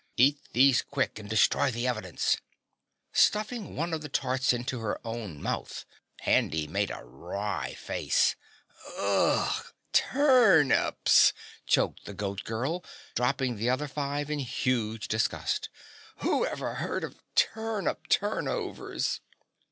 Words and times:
"Eat 0.17 0.39
these 0.53 0.81
quick 0.81 1.19
and 1.19 1.29
destroy 1.29 1.69
the 1.69 1.85
evidence." 1.87 2.37
Stuffing 3.13 3.75
one 3.75 3.93
of 3.93 4.01
the 4.01 4.09
tarts 4.09 4.51
into 4.51 4.79
her 4.79 4.99
own 5.05 5.39
mouth, 5.39 5.85
Handy 6.21 6.65
made 6.65 6.89
a 6.89 7.03
wry 7.03 7.75
face. 7.75 8.35
"Ugh, 8.97 9.63
TURNIPS!" 9.93 11.33
choked 11.67 12.05
the 12.05 12.15
Goat 12.15 12.43
Girl, 12.45 12.83
dropping 13.13 13.57
the 13.57 13.69
other 13.69 13.87
five 13.87 14.31
in 14.31 14.39
huge 14.39 15.07
disgust. 15.07 15.69
"Whoever 16.21 16.73
heard 16.73 17.03
of 17.03 17.21
turnip 17.35 18.07
turnovers?" 18.07 19.21